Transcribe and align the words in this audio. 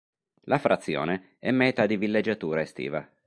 La 0.45 0.57
frazione 0.57 1.35
è 1.37 1.51
meta 1.51 1.85
di 1.85 1.95
villeggiatura 1.95 2.61
estiva. 2.61 3.07